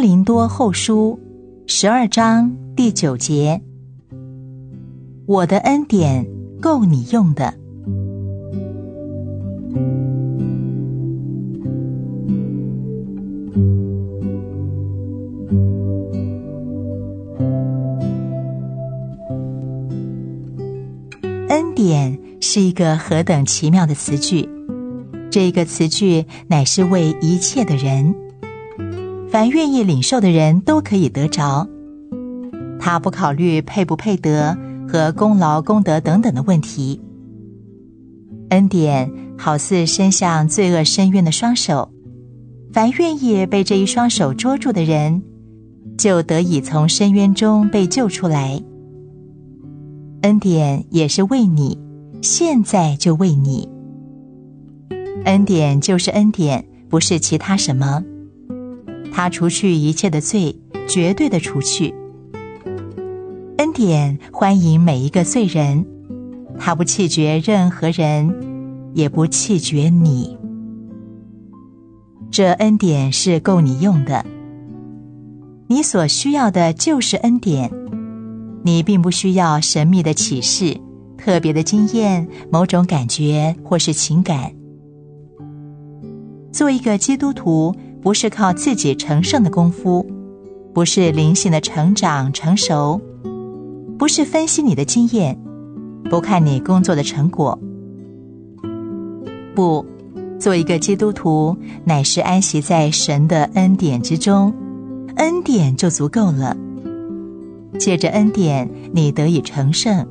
[0.00, 1.18] 林多后书
[1.66, 3.62] 十二章第九节：
[5.26, 6.26] 我的恩典
[6.60, 7.54] 够你用的。
[21.48, 24.48] 恩典是一个何等奇妙的词句！
[25.30, 28.14] 这个词句乃是为一切的人，
[29.36, 31.68] 凡愿意领受的人都可以得着。
[32.80, 34.56] 他不考虑配不配得
[34.88, 36.98] 和功劳功德等等的问题。
[38.48, 41.90] 恩典好似伸向罪恶深渊的双手，
[42.72, 45.22] 凡愿意被这一双手捉住的人，
[45.98, 48.58] 就得以从深渊中被救出来。
[50.22, 51.78] 恩典也是为你，
[52.22, 53.68] 现在就为你。
[55.26, 58.02] 恩典就是恩典，不是其他什么。
[59.16, 60.54] 他除去一切的罪，
[60.86, 61.94] 绝对的除去。
[63.56, 65.86] 恩典欢迎每一个罪人，
[66.58, 68.34] 他不弃绝任何人，
[68.92, 70.36] 也不弃绝你。
[72.30, 74.22] 这恩典是够你用的，
[75.68, 77.72] 你所需要的就是恩典。
[78.64, 80.78] 你并不需要神秘的启示、
[81.16, 84.52] 特别的经验、某种感觉或是情感。
[86.52, 87.74] 做一个基督徒，
[88.06, 90.06] 不是靠自己成圣的功夫，
[90.72, 93.00] 不是灵性的成长成熟，
[93.98, 95.36] 不是分析你的经验，
[96.08, 97.58] 不看你工作的成果。
[99.56, 99.84] 不，
[100.38, 104.54] 做一个基督徒，乃是安息在神的恩典之中，
[105.16, 106.56] 恩典就足够了。
[107.76, 110.06] 借着恩典，你得以成圣；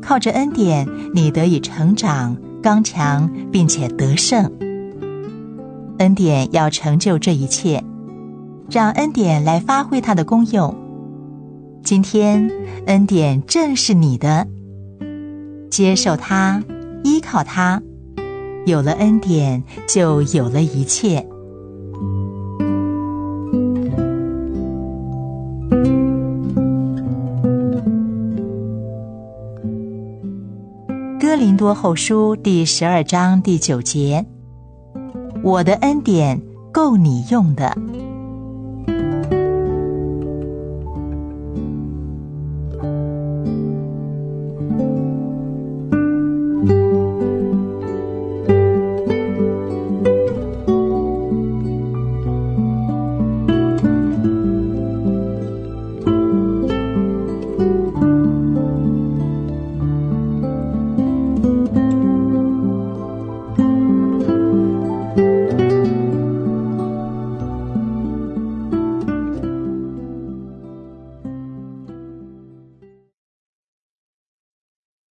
[0.00, 4.50] 靠着恩典，你得以成长、刚强，并且得胜。
[5.98, 7.82] 恩典要成就这一切，
[8.70, 10.74] 让恩典来发挥它的功用。
[11.82, 12.50] 今天，
[12.86, 14.46] 恩典正是你的，
[15.70, 16.62] 接受它，
[17.02, 17.82] 依靠它，
[18.66, 21.26] 有了恩典，就有了一切。
[31.20, 34.24] 哥林多后书第十二章第九节：
[35.42, 36.40] 我的恩典
[36.72, 37.76] 够你用的。